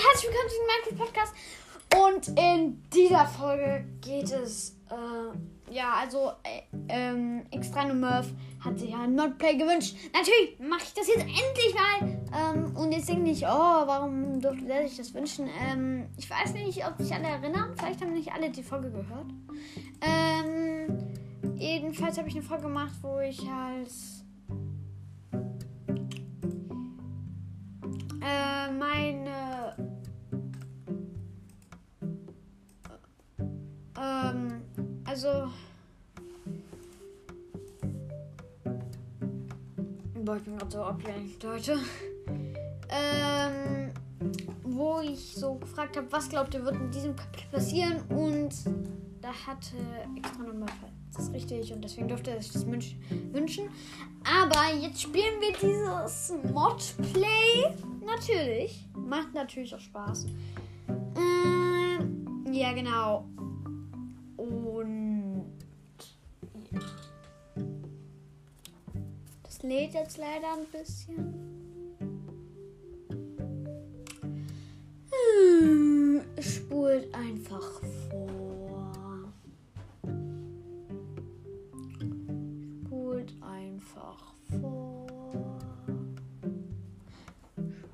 [0.00, 1.34] herzlich willkommen zu dem Minecraft Podcast.
[2.06, 8.28] Und in dieser Folge geht es, äh, ja, also, äh, ähm, Extra Murph
[8.64, 9.96] hat sich ein Modplay gewünscht.
[10.14, 12.18] Natürlich mache ich das jetzt endlich mal.
[12.32, 15.50] Ähm, und jetzt denke ich, oh, warum durfte der sich das wünschen?
[15.60, 17.74] Ähm, ich weiß nicht, ob sich alle erinnern.
[17.76, 19.26] Vielleicht haben nicht alle die Folge gehört.
[20.00, 21.14] Ähm,
[21.56, 23.90] jedenfalls habe ich eine Folge gemacht, wo ich halt
[28.22, 29.49] äh, meine
[35.24, 35.50] also
[40.22, 41.78] Boah, ich bin gerade so abgelenkt, Leute.
[42.90, 43.90] Ähm,
[44.64, 48.02] wo ich so gefragt habe, was glaubt ihr, wird in diesem Kapitel passieren?
[48.10, 48.54] Und
[49.20, 49.76] da hatte
[50.16, 50.68] extra nochmal
[51.12, 53.68] das ist richtig und deswegen durfte er sich das wünschen.
[54.24, 57.74] Aber jetzt spielen wir dieses Modplay.
[58.04, 58.88] Natürlich.
[58.94, 60.26] Macht natürlich auch Spaß.
[61.16, 63.28] Ähm, ja, genau.
[69.70, 71.16] Lädt jetzt leider ein bisschen.
[75.12, 79.32] Hm, spult einfach vor.
[82.82, 85.06] Spult einfach vor.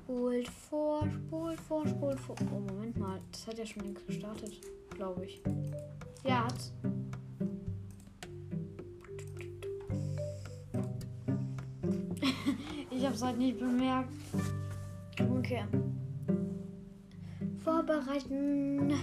[0.03, 2.35] Spult vor, spult vor, spult vor.
[2.55, 3.21] Oh, Moment mal.
[3.31, 4.59] Das hat ja schon gestartet,
[4.95, 5.43] glaube ich.
[6.23, 6.73] Ja, hat's.
[13.17, 14.13] Hab's halt nicht bemerkt.
[15.39, 15.63] Okay.
[17.63, 18.93] Vorbereiten.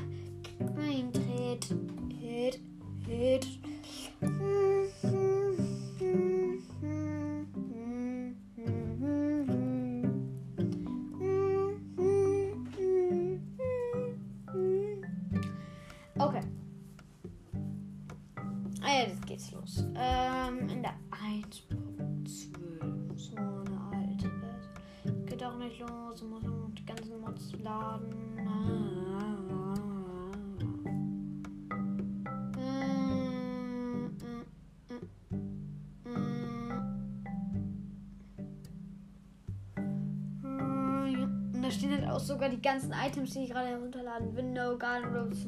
[42.35, 44.35] Sogar die ganzen Items, die ich gerade herunterladen.
[44.37, 45.47] Window, Garden Ropes,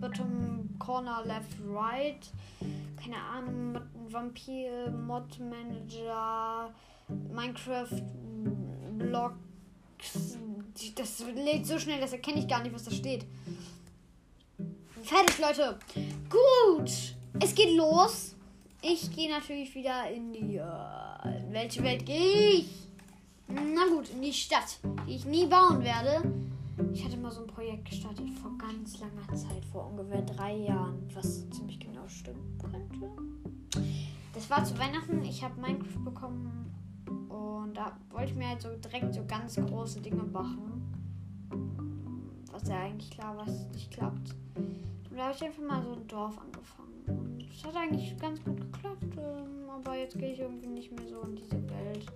[0.00, 2.26] Bottom Corner, Left, Right.
[3.02, 3.78] Keine Ahnung,
[4.08, 6.72] Vampir, Mod Manager,
[7.30, 8.02] Minecraft,
[8.98, 10.38] Blocks.
[10.94, 13.26] Das lädt so schnell, das erkenne ich gar nicht, was da steht.
[15.02, 15.78] Fertig, Leute.
[16.30, 17.14] Gut.
[17.40, 18.34] Es geht los.
[18.80, 20.56] Ich gehe natürlich wieder in die.
[20.56, 22.91] Äh, in welche Welt gehe ich?
[23.48, 26.22] Na gut, in die Stadt, die ich nie bauen werde.
[26.92, 31.08] Ich hatte mal so ein Projekt gestartet vor ganz langer Zeit, vor ungefähr drei Jahren,
[31.14, 33.10] was ziemlich genau stimmen könnte.
[34.34, 35.22] Das war zu Weihnachten.
[35.24, 36.74] Ich habe Minecraft bekommen
[37.28, 40.82] und da wollte ich mir halt so direkt so ganz große Dinge machen.
[42.50, 44.34] Was ja eigentlich klar, was nicht klappt.
[44.56, 46.92] Und da habe ich einfach mal so ein Dorf angefangen.
[47.06, 49.16] Und es hat eigentlich ganz gut geklappt.
[49.18, 52.06] ähm, Aber jetzt gehe ich irgendwie nicht mehr so in diese Welt.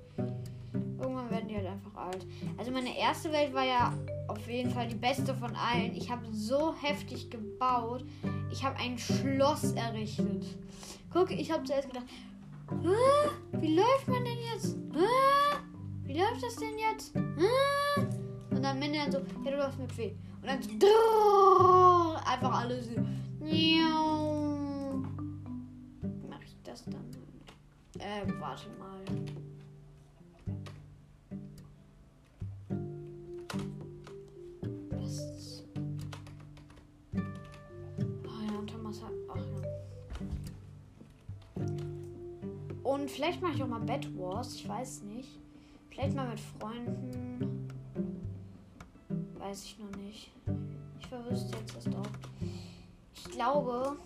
[0.98, 2.26] Irgendwann werden die halt einfach alt.
[2.56, 3.92] Also meine erste Welt war ja
[4.28, 5.94] auf jeden Fall die beste von allen.
[5.94, 8.04] Ich habe so heftig gebaut.
[8.50, 10.44] Ich habe ein Schloss errichtet.
[11.12, 12.06] Guck, ich habe zuerst gedacht,
[12.82, 13.58] "Hä?
[13.60, 14.76] wie läuft man denn jetzt?
[14.94, 15.58] Hä?
[16.04, 17.14] Wie läuft das denn jetzt?
[17.14, 18.06] Hä?"
[18.50, 20.12] Und am Ende dann so, ja, du läufst mit weh.
[20.40, 23.00] Und dann so, einfach alles so.
[23.44, 25.02] Miau.
[26.28, 27.04] Mach ich das dann?
[27.98, 29.00] Äh, warte mal.
[43.06, 45.38] Und vielleicht mache ich auch mal Bed Wars, ich weiß nicht.
[45.90, 47.68] Vielleicht mal mit Freunden.
[49.38, 50.32] Weiß ich noch nicht.
[50.98, 52.10] Ich verwüsste jetzt das Dorf.
[53.14, 53.96] Ich glaube.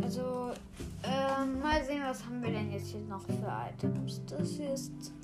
[0.00, 0.52] Also,
[1.02, 4.22] ähm, mal sehen, was haben wir denn jetzt hier noch für Items.
[4.26, 5.15] Das hier ist.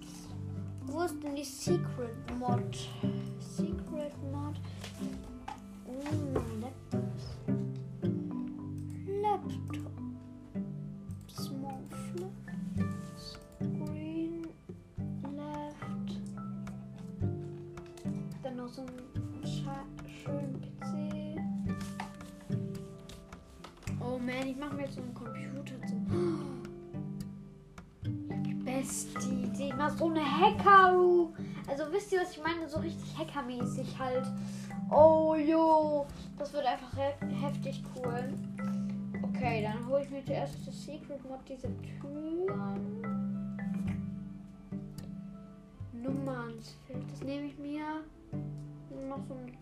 [0.93, 2.77] Wo ist denn die Secret Mod?
[3.41, 4.61] Secret Mod.
[5.87, 7.62] Mm, Laptops.
[33.53, 34.27] Hackermäßig halt.
[34.91, 36.07] Oh jo.
[36.39, 38.33] Das wird einfach he heftig cool.
[39.23, 43.03] Okay, dann hole ich mir zuerst das Secret Mod diese Türen.
[45.93, 47.11] Nummernsfeld.
[47.11, 48.05] Das nehme ich mir.
[49.09, 49.53] Noch so ein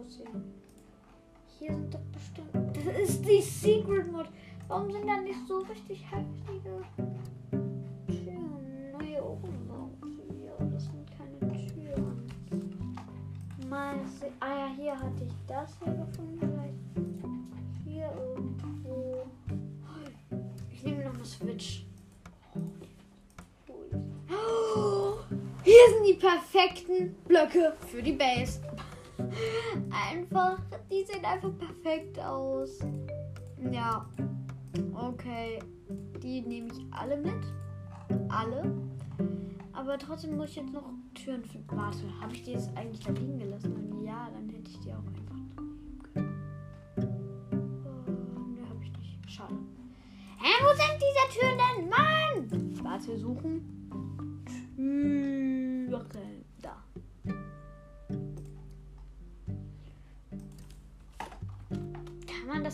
[0.00, 0.54] aussehen.
[1.58, 2.76] Hier sind doch bestimmt.
[2.76, 4.26] Das ist die Secret Mod.
[4.68, 6.82] Warum sind da nicht so richtig heftige
[8.06, 8.92] Türen?
[8.98, 10.52] Neue Obenbautür.
[10.72, 12.28] Das sind keine Türen.
[13.68, 16.38] Mal se- Ah ja, hier hatte ich das hier gefunden.
[16.40, 19.26] Vielleicht hier irgendwo.
[20.72, 21.84] Ich nehme noch eine Switch.
[25.62, 28.60] Hier sind die perfekten Blöcke für die Base.
[29.90, 30.58] Einfach,
[30.90, 32.78] die sehen einfach perfekt aus.
[33.70, 34.08] Ja.
[34.94, 35.58] Okay.
[36.22, 37.44] Die nehme ich alle mit.
[38.28, 38.72] Alle.
[39.72, 41.66] Aber trotzdem muss ich jetzt noch Türen finden.
[41.76, 43.74] Warte, habe ich die jetzt eigentlich da liegen gelassen?
[43.76, 46.42] Wenn ja, dann hätte ich die auch einfach nehmen können.
[46.96, 49.30] Oh, ne, habe ich nicht.
[49.30, 49.54] Schade.
[50.38, 51.88] Hä, wo sind diese Türen denn?
[51.88, 52.84] Mann!
[52.84, 53.80] Warte, suchen.
[56.10, 56.29] Türen.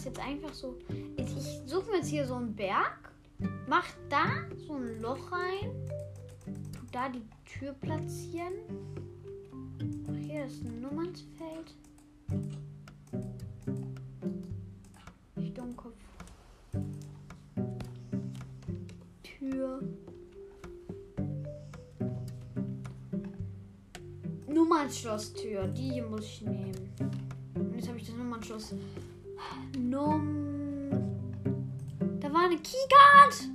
[0.06, 0.79] Jetzt einfach so.
[1.17, 1.29] Ich
[1.67, 3.12] suche mir jetzt hier so einen Berg,
[3.69, 4.25] mach da
[4.67, 5.70] so ein Loch rein,
[6.93, 8.55] da die Tür platzieren.
[10.20, 11.75] Hier ist ein Nummernsfeld.
[15.37, 15.94] Ich Dummkopf.
[19.23, 19.82] Tür.
[24.47, 26.93] Nummernschlosstür, die muss ich nehmen.
[27.55, 28.75] Und jetzt habe ich das Nummernschloss.
[29.79, 30.91] Num.
[32.21, 33.49] Da war eine Keycard.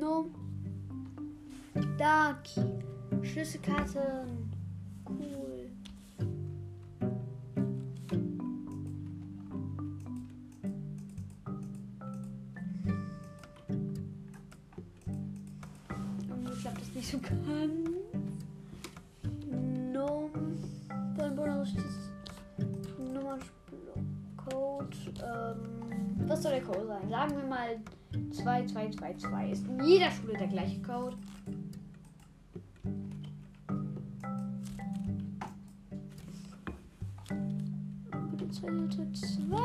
[0.00, 0.34] Num.
[1.98, 2.38] Da.
[2.44, 2.62] Key.
[3.22, 4.52] Schlüsselkarten.
[5.08, 5.43] Cool.
[29.04, 29.52] 2222.
[29.52, 31.16] Ist in jeder Schule der gleiche Code.
[38.30, 39.56] Bitte 2, 2.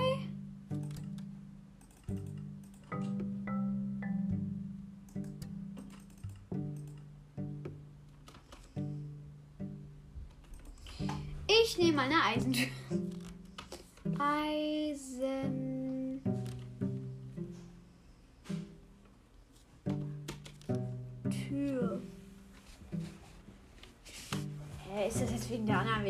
[11.47, 12.67] Ich nehme eine Eisentür.
[14.17, 14.88] Eisen.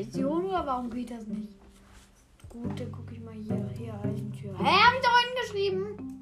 [0.03, 1.49] Version oder warum geht das nicht?
[2.47, 3.69] Gut, dann gucke ich mal hier.
[3.77, 4.57] Hier, Eisentür.
[4.57, 6.15] Hä, hab ich doch hingeschrieben?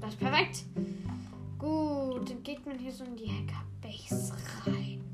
[0.00, 0.64] Das ist perfekt.
[1.58, 4.32] Gut, dann geht man hier so in die Hackerbase
[4.66, 5.07] rein.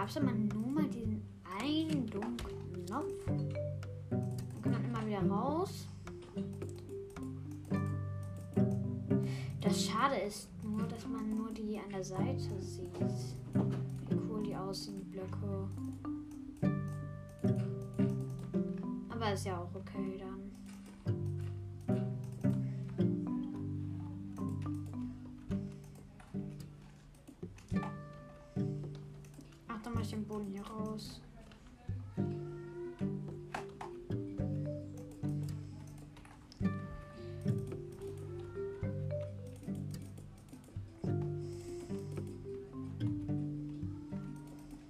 [0.00, 1.22] Gab es aber nur mal diesen
[1.60, 2.34] einen dummen
[2.86, 3.26] Knopf.
[4.08, 5.86] Dann kann man immer wieder raus.
[9.60, 12.98] Das Schade ist nur, dass man nur die an der Seite sieht.
[14.08, 15.68] Wie cool die aussehen, die Blöcke.
[19.10, 19.99] Aber ist ja auch okay
[30.38, 31.20] hier raus.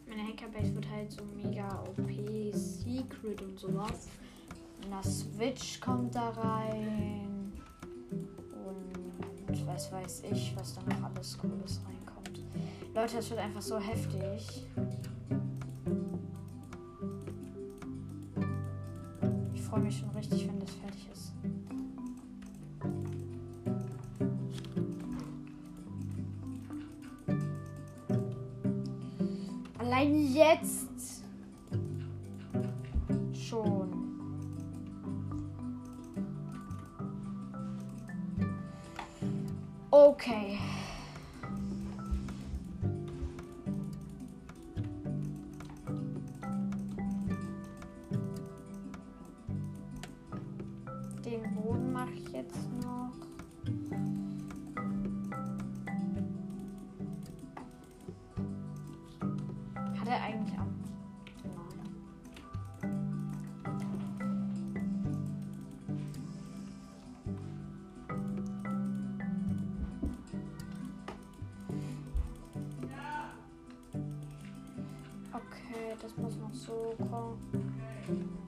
[0.06, 4.09] Meine Hackerbase wird halt so mega OP, Secret und sowas.
[4.85, 7.52] Und das Switch kommt da rein.
[9.49, 12.42] Und was weiß ich, was da noch alles Cooles reinkommt.
[12.94, 14.66] Leute, es wird einfach so heftig.
[19.71, 21.33] freue mich schon richtig, wenn das fertig ist.
[29.79, 30.89] Allein jetzt
[60.11, 60.59] er eigentlich.
[72.81, 73.31] Nein.
[75.33, 78.39] Okay, das muss noch so kommen.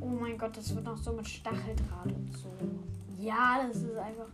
[0.00, 2.48] Oh mein Gott, das wird noch so mit Stacheldraht und so.
[3.18, 4.28] Ja, das ist einfach.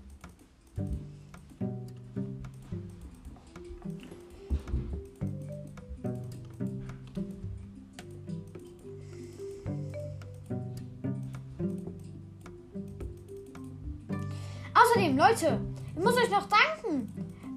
[15.32, 15.58] Leute,
[15.96, 17.10] ich muss euch noch danken,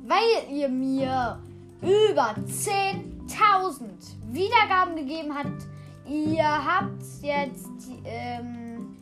[0.07, 1.41] weil ihr mir
[1.81, 3.81] über 10.000
[4.31, 5.67] Wiedergaben gegeben habt.
[6.07, 7.67] Ihr habt jetzt,
[8.05, 8.95] ähm,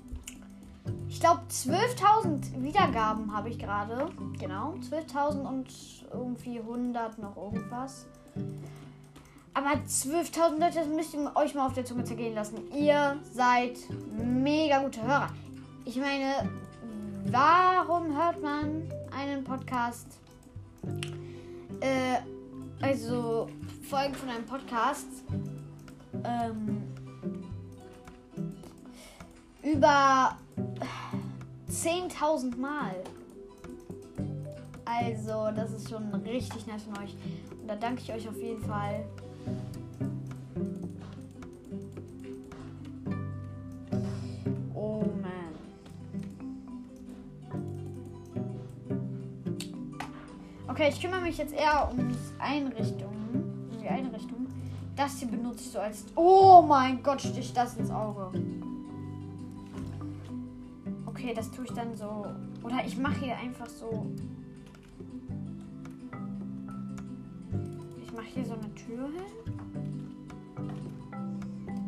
[1.08, 4.10] ich glaube, 12.000 Wiedergaben habe ich gerade.
[4.40, 5.68] Genau, 12.000 und
[6.12, 8.08] irgendwie 100 noch irgendwas.
[9.54, 12.58] Aber 12.000 Leute, das müsst ihr euch mal auf der Zunge zergehen lassen.
[12.76, 13.78] Ihr seid
[14.18, 15.30] mega gute Hörer.
[15.86, 16.50] Ich meine,
[17.32, 18.84] warum hört man
[19.16, 20.20] einen Podcast?
[21.80, 22.18] Äh,
[22.82, 23.50] also
[23.90, 25.08] Folgen von einem Podcast
[26.24, 26.84] ähm,
[29.62, 30.38] über
[31.70, 32.96] 10.000 Mal.
[34.86, 37.16] Also, das ist schon richtig nett von euch.
[37.60, 39.06] Und da danke ich euch auf jeden Fall.
[50.84, 53.14] Okay, ich kümmere mich jetzt eher um die Einrichtung.
[53.72, 54.48] Um die Einrichtung.
[54.98, 56.04] Das hier benutze ich so als.
[56.14, 58.30] Oh mein Gott, sticht das ins Auge.
[61.06, 62.26] Okay, das tue ich dann so.
[62.64, 64.08] Oder ich mache hier einfach so.
[68.02, 69.24] Ich mache hier so eine Tür hin.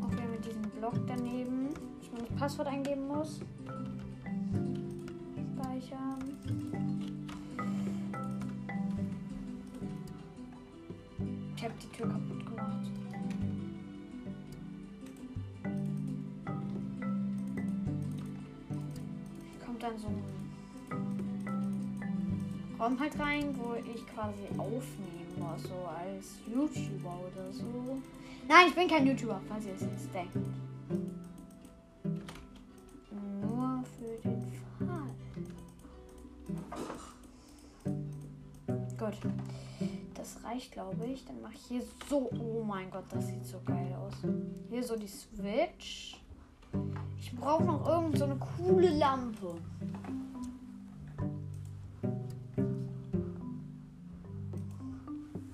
[0.01, 1.67] Auch wieder mit diesem Block daneben.
[1.99, 3.41] Dass man das Passwort eingeben muss.
[5.53, 6.94] Speichern.
[11.65, 12.85] Habe die Tür kaputt gemacht.
[19.65, 20.23] Kommt dann so ein
[22.79, 28.01] Raum halt rein, wo ich quasi aufnehmen muss, so als YouTuber oder so.
[28.47, 30.37] Nein, ich bin kein YouTuber, falls ihr es jetzt denkt.
[40.85, 41.25] Glaube ich.
[41.25, 42.29] Dann mache ich hier so.
[42.39, 44.13] Oh mein Gott, das sieht so geil aus.
[44.69, 46.21] Hier so die Switch.
[47.19, 49.55] Ich brauche noch irgend so eine coole Lampe.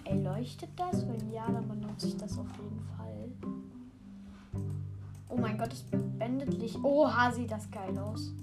[0.06, 1.08] Ey, leuchtet das?
[1.08, 3.30] Wenn ja, dann benutze ich das auf jeden Fall.
[5.30, 6.84] Oh mein Gott, es blendet Licht.
[6.84, 8.34] Oha, sieht das geil aus.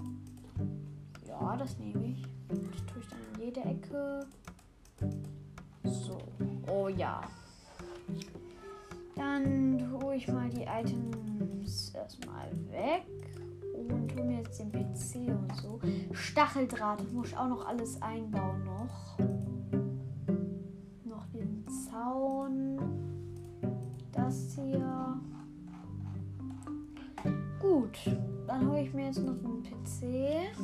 [1.27, 2.23] Ja, das nehme ich.
[2.47, 4.25] Das tue ich dann in jede Ecke.
[5.83, 6.17] So.
[6.71, 7.21] Oh ja.
[9.15, 13.05] Dann tue ich mal die Items erstmal weg.
[13.73, 15.79] Und tue mir jetzt den PC und so.
[16.11, 19.17] Stacheldraht muss ich auch noch alles einbauen noch.
[21.05, 22.79] Noch den Zaun.
[24.11, 25.19] Das hier.
[27.59, 27.97] Gut.
[28.47, 30.55] Dann hole ich mir jetzt noch einen PC.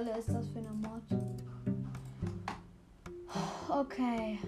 [0.00, 1.02] Hölle ist das für eine Mod?
[3.68, 4.38] Okay.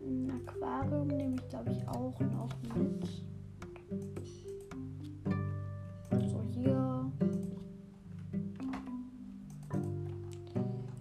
[0.00, 3.04] Ein Aquarium nehme ich, glaube ich, auch noch mit.
[6.30, 7.10] So, hier.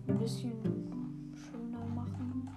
[0.07, 2.50] Ein bisschen schöner machen.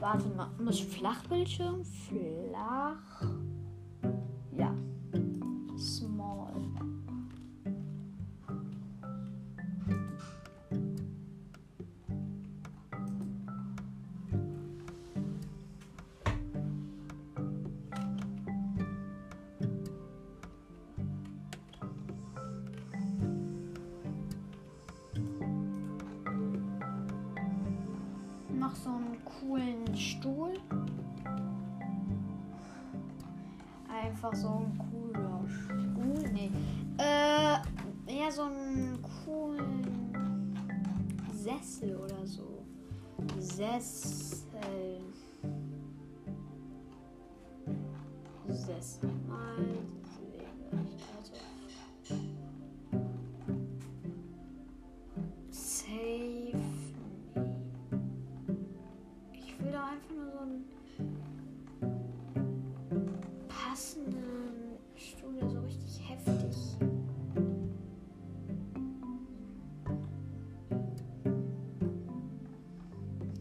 [0.00, 1.84] Warte mal, muss Flachbildschirm?
[1.84, 3.35] Flach.
[28.82, 30.54] So einen coolen Stuhl.
[33.88, 36.30] Einfach so ein cooler Stuhl.
[36.32, 36.50] Nee.
[36.98, 37.58] Äh,
[38.18, 40.14] ja, so einen coolen
[41.32, 42.64] Sessel oder so.
[43.38, 44.45] Sessel.
[60.46, 60.64] Einen
[63.48, 66.78] passenden Stuhl, der so richtig heftig.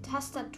[0.02, 0.55] Tastatur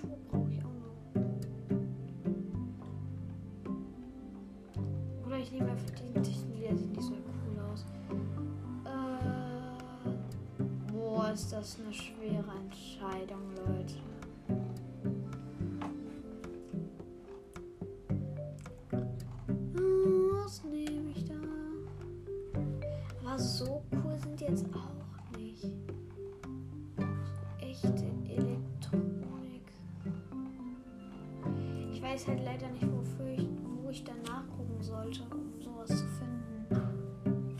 [32.17, 33.47] weiß halt leider nicht, wofür ich,
[33.83, 36.65] wo ich da nachgucken sollte, um sowas zu finden.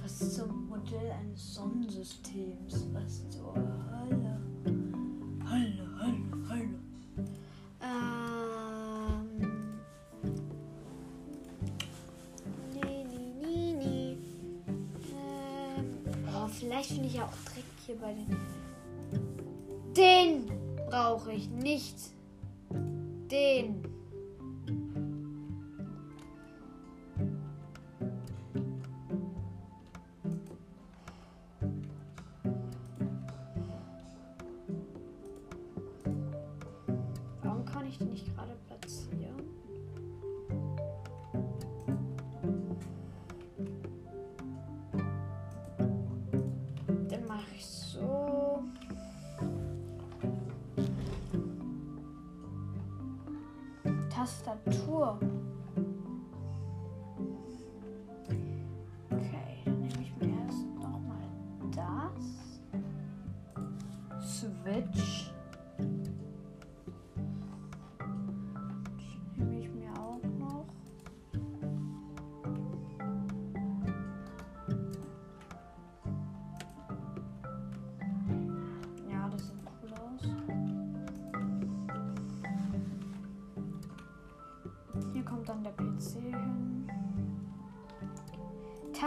[0.02, 2.88] Was zum Modell eines Sonnensystems?
[2.92, 4.42] Was zur Hölle?
[5.48, 6.80] Hölle, Hölle, Hölle.
[7.82, 9.30] Ähm.
[12.74, 14.18] Nee, nee, nee, nee.
[15.14, 15.86] Ähm.
[16.34, 18.36] Oh, vielleicht finde ich ja auch Dreck hier bei den.
[19.96, 20.48] Den
[20.90, 22.07] brauche ich nicht.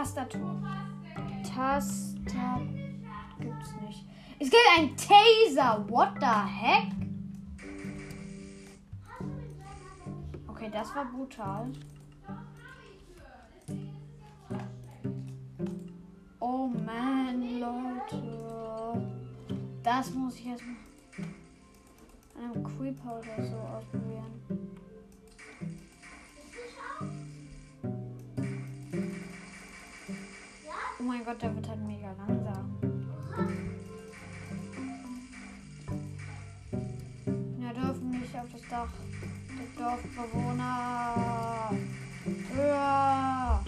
[0.01, 0.55] Tastatur.
[1.43, 2.61] Tastatur
[3.39, 4.07] gibt's nicht.
[4.39, 5.87] Es gibt ein Taser.
[5.87, 6.87] What the heck?
[10.47, 11.71] Okay, das war brutal.
[16.39, 19.07] Oh man, Leute.
[19.83, 20.63] Das muss ich jetzt
[22.35, 24.60] an einem Creeper oder so ausprobieren.
[31.11, 32.79] Mein Gott, der wird halt mega langsam.
[37.57, 38.87] Wir dürfen nicht auf das Dach
[39.49, 41.71] der Dorfbewohner.
[42.57, 43.61] Ja.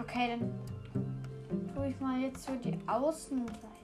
[0.00, 0.52] Okay, dann
[1.72, 3.75] tue ich mal jetzt so die Außenseite.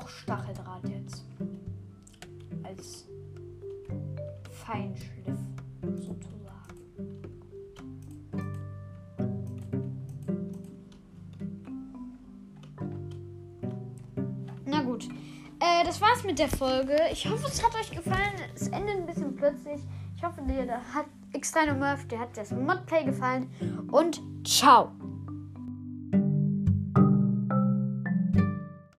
[0.00, 1.24] Noch Stacheldraht jetzt.
[2.62, 3.06] Als
[4.50, 5.38] Feinschliff
[5.82, 6.20] sozusagen.
[14.64, 15.08] Na gut.
[15.60, 16.96] Äh, das war's mit der Folge.
[17.12, 18.34] Ich hoffe, es hat euch gefallen.
[18.54, 19.80] Es endet ein bisschen plötzlich.
[20.16, 23.50] Ich hoffe, dir hat Externe Murph, dir hat das Modplay gefallen.
[23.90, 24.92] Und ciao.